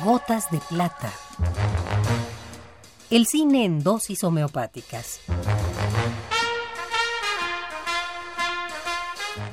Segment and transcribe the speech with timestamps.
[0.00, 1.12] Gotas de plata.
[3.10, 5.20] El cine en dosis homeopáticas.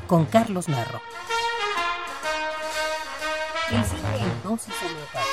[0.07, 1.01] Con Carlos Narro.
[3.69, 5.29] El cine en dosis homeopáticas.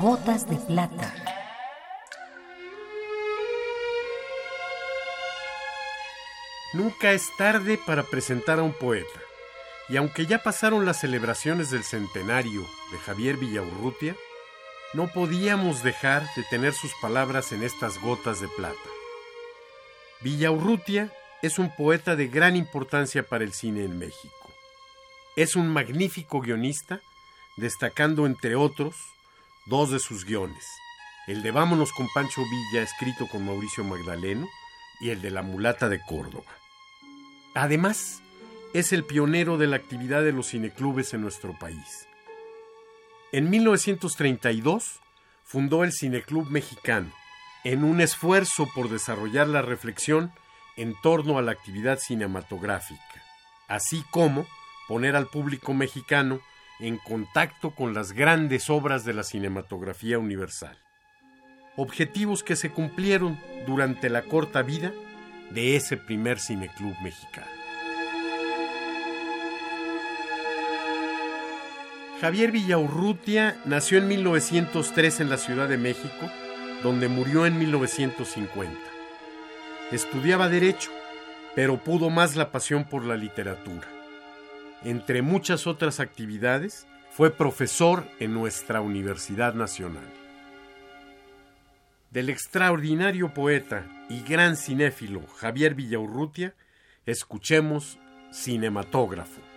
[0.00, 1.12] Gotas de plata.
[6.72, 9.20] Nunca es tarde para presentar a un poeta.
[9.88, 14.16] Y aunque ya pasaron las celebraciones del centenario de Javier Villaurrutia,
[14.94, 18.76] no podíamos dejar de tener sus palabras en estas gotas de plata.
[20.20, 24.52] Villaurrutia es un poeta de gran importancia para el cine en México.
[25.34, 27.00] Es un magnífico guionista,
[27.56, 28.94] destacando entre otros
[29.66, 30.64] dos de sus guiones,
[31.26, 34.48] el de Vámonos con Pancho Villa, escrito con Mauricio Magdaleno,
[35.00, 36.50] y el de La mulata de Córdoba.
[37.54, 38.22] Además,
[38.74, 42.08] es el pionero de la actividad de los cineclubes en nuestro país.
[43.32, 45.00] En 1932
[45.44, 47.12] fundó el Cineclub Mexicano,
[47.64, 50.32] en un esfuerzo por desarrollar la reflexión
[50.76, 53.22] en torno a la actividad cinematográfica,
[53.68, 54.46] así como
[54.88, 56.40] poner al público mexicano
[56.80, 60.78] en contacto con las grandes obras de la cinematografía universal.
[61.76, 64.92] Objetivos que se cumplieron durante la corta vida
[65.50, 67.61] de ese primer cineclub mexicano.
[72.22, 76.30] Javier Villaurrutia nació en 1903 en la Ciudad de México,
[76.84, 78.78] donde murió en 1950.
[79.90, 80.92] Estudiaba Derecho,
[81.56, 83.88] pero pudo más la pasión por la literatura.
[84.84, 90.08] Entre muchas otras actividades, fue profesor en nuestra Universidad Nacional.
[92.12, 96.54] Del extraordinario poeta y gran cinéfilo Javier Villaurrutia,
[97.04, 97.98] escuchemos
[98.32, 99.51] Cinematógrafo.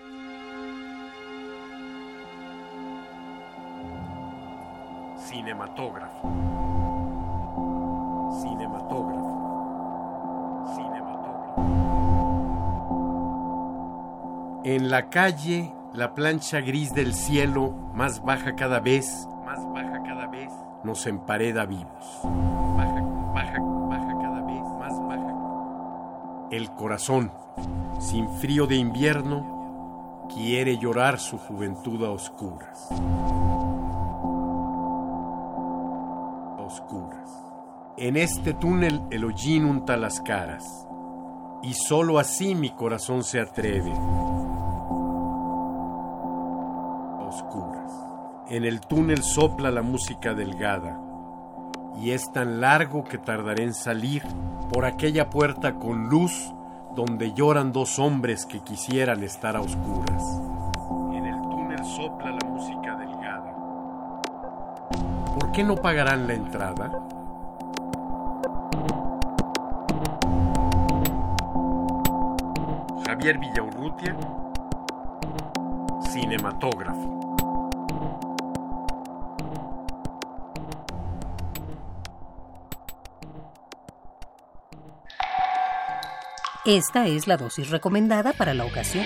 [5.35, 6.29] Cinematógrafo.
[8.41, 9.33] Cinematógrafo.
[10.73, 11.61] Cinematógrafo.
[14.63, 20.27] En la calle, la plancha gris del cielo, más baja cada vez, más baja cada
[20.27, 20.53] vez,
[20.85, 22.21] nos empareda vivos.
[22.77, 23.01] Baja,
[23.33, 26.47] baja, baja cada vez, más baja.
[26.49, 27.33] El corazón,
[27.99, 32.87] sin frío de invierno, quiere llorar su juventud a oscuras.
[36.65, 37.29] Oscuras.
[37.97, 40.63] En este túnel el hollín unta las caras,
[41.63, 43.91] y sólo así mi corazón se atreve.
[47.21, 47.91] Oscuras.
[48.49, 50.99] En el túnel sopla la música delgada,
[51.95, 54.23] y es tan largo que tardaré en salir
[54.71, 56.53] por aquella puerta con luz
[56.95, 60.23] donde lloran dos hombres que quisieran estar a oscuras.
[61.13, 62.84] En el túnel sopla la música delgada.
[62.84, 62.84] ¿Por
[65.55, 66.91] qué no pagarán la entrada?
[73.05, 74.17] Javier Villaurrutia,
[76.11, 77.15] cinematógrafo.
[86.65, 89.05] Esta es la dosis recomendada para la ocasión.